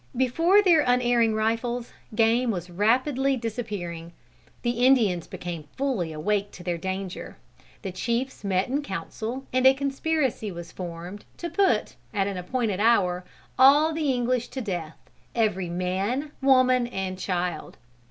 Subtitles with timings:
[0.17, 4.13] Before their unerring rifles, game was rapidly disappearing.
[4.63, 7.37] The Indians became fully awake to their danger.
[7.83, 12.79] The chiefs met in council, and a conspiracy was formed, to put, at an appointed
[12.79, 13.23] hour,
[13.59, 14.97] all the English to death,
[15.35, 17.77] every man, woman and child.